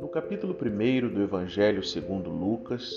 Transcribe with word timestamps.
No 0.00 0.08
capítulo 0.08 0.52
1 0.54 1.08
do 1.14 1.22
Evangelho 1.22 1.82
segundo 1.82 2.28
Lucas, 2.28 2.92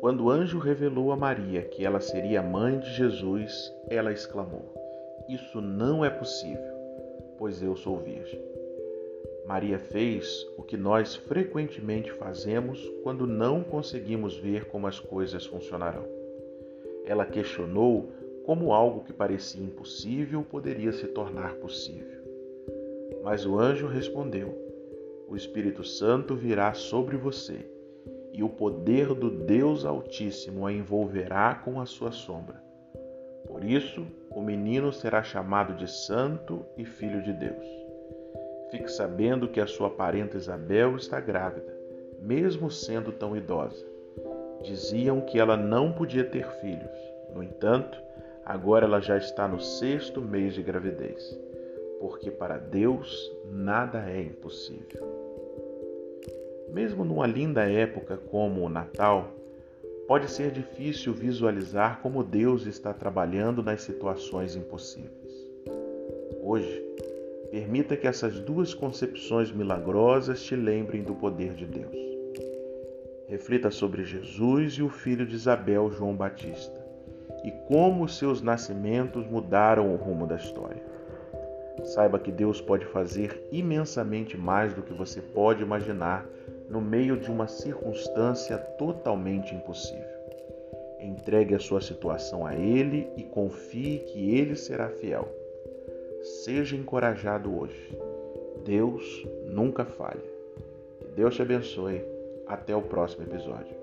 quando 0.00 0.24
o 0.24 0.30
anjo 0.30 0.58
revelou 0.58 1.12
a 1.12 1.16
Maria 1.16 1.62
que 1.62 1.84
ela 1.84 2.00
seria 2.00 2.42
mãe 2.42 2.78
de 2.78 2.90
Jesus, 2.94 3.52
ela 3.88 4.12
exclamou: 4.12 4.72
Isso 5.28 5.60
não 5.60 6.04
é 6.04 6.08
possível, 6.08 6.72
pois 7.36 7.62
eu 7.62 7.76
sou 7.76 7.98
virgem. 7.98 8.40
Maria 9.46 9.78
fez 9.78 10.46
o 10.56 10.62
que 10.62 10.76
nós 10.76 11.14
frequentemente 11.16 12.10
fazemos 12.12 12.80
quando 13.02 13.26
não 13.26 13.62
conseguimos 13.62 14.38
ver 14.38 14.66
como 14.66 14.86
as 14.86 14.98
coisas 14.98 15.44
funcionarão. 15.44 16.04
Ela 17.04 17.26
questionou 17.26 18.08
como 18.44 18.72
algo 18.72 19.04
que 19.04 19.12
parecia 19.12 19.62
impossível 19.62 20.42
poderia 20.42 20.92
se 20.92 21.06
tornar 21.08 21.54
possível. 21.54 22.22
Mas 23.22 23.46
o 23.46 23.58
anjo 23.58 23.86
respondeu: 23.86 24.54
O 25.28 25.34
Espírito 25.34 25.82
Santo 25.82 26.34
virá 26.34 26.74
sobre 26.74 27.16
você, 27.16 27.66
e 28.32 28.42
o 28.42 28.48
poder 28.48 29.14
do 29.14 29.30
Deus 29.30 29.84
Altíssimo 29.84 30.66
a 30.66 30.72
envolverá 30.72 31.54
com 31.54 31.80
a 31.80 31.86
sua 31.86 32.12
sombra. 32.12 32.62
Por 33.46 33.64
isso, 33.64 34.06
o 34.30 34.42
menino 34.42 34.92
será 34.92 35.22
chamado 35.22 35.74
de 35.74 35.90
Santo 35.90 36.64
e 36.76 36.84
Filho 36.84 37.22
de 37.22 37.32
Deus. 37.32 37.64
Fique 38.70 38.90
sabendo 38.90 39.48
que 39.48 39.60
a 39.60 39.66
sua 39.66 39.88
parenta 39.88 40.36
Isabel 40.36 40.96
está 40.96 41.20
grávida, 41.20 41.72
mesmo 42.20 42.70
sendo 42.70 43.12
tão 43.12 43.36
idosa. 43.36 43.86
Diziam 44.62 45.20
que 45.20 45.38
ela 45.38 45.56
não 45.56 45.92
podia 45.92 46.24
ter 46.24 46.46
filhos. 46.60 46.90
No 47.32 47.42
entanto, 47.42 47.96
agora 48.44 48.86
ela 48.86 49.00
já 49.00 49.16
está 49.16 49.48
no 49.48 49.60
sexto 49.60 50.20
mês 50.20 50.54
de 50.54 50.62
gravidez, 50.62 51.38
porque 52.00 52.30
para 52.30 52.58
Deus 52.58 53.32
nada 53.50 54.08
é 54.10 54.20
impossível. 54.22 55.02
Mesmo 56.70 57.04
numa 57.04 57.26
linda 57.26 57.68
época 57.68 58.16
como 58.16 58.62
o 58.62 58.68
Natal, 58.68 59.32
pode 60.06 60.30
ser 60.30 60.50
difícil 60.50 61.12
visualizar 61.12 62.00
como 62.00 62.24
Deus 62.24 62.66
está 62.66 62.92
trabalhando 62.92 63.62
nas 63.62 63.82
situações 63.82 64.56
impossíveis. 64.56 65.32
Hoje, 66.42 66.84
Permita 67.54 67.96
que 67.96 68.08
essas 68.08 68.40
duas 68.40 68.74
concepções 68.74 69.52
milagrosas 69.52 70.42
te 70.42 70.56
lembrem 70.56 71.04
do 71.04 71.14
poder 71.14 71.54
de 71.54 71.64
Deus. 71.64 71.96
Reflita 73.28 73.70
sobre 73.70 74.02
Jesus 74.02 74.72
e 74.72 74.82
o 74.82 74.88
filho 74.88 75.24
de 75.24 75.36
Isabel, 75.36 75.88
João 75.92 76.16
Batista, 76.16 76.83
e 77.44 77.50
como 77.68 78.08
seus 78.08 78.40
nascimentos 78.40 79.26
mudaram 79.26 79.92
o 79.92 79.96
rumo 79.96 80.26
da 80.26 80.36
história. 80.36 80.82
Saiba 81.84 82.18
que 82.18 82.32
Deus 82.32 82.60
pode 82.60 82.86
fazer 82.86 83.46
imensamente 83.52 84.36
mais 84.36 84.72
do 84.72 84.82
que 84.82 84.94
você 84.94 85.20
pode 85.20 85.62
imaginar 85.62 86.26
no 86.70 86.80
meio 86.80 87.18
de 87.18 87.30
uma 87.30 87.46
circunstância 87.46 88.56
totalmente 88.56 89.54
impossível. 89.54 90.14
Entregue 90.98 91.54
a 91.54 91.58
sua 91.58 91.82
situação 91.82 92.46
a 92.46 92.54
Ele 92.54 93.10
e 93.16 93.22
confie 93.22 93.98
que 93.98 94.34
Ele 94.34 94.56
será 94.56 94.88
fiel. 94.88 95.28
Seja 96.22 96.74
encorajado 96.74 97.54
hoje. 97.54 97.98
Deus 98.64 99.26
nunca 99.44 99.84
falha. 99.84 100.24
Que 100.98 101.08
Deus 101.08 101.34
te 101.34 101.42
abençoe. 101.42 102.02
Até 102.46 102.74
o 102.74 102.82
próximo 102.82 103.24
episódio. 103.24 103.74